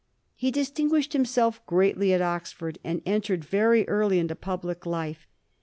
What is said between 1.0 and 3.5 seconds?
himself greatly at Oxford, and entered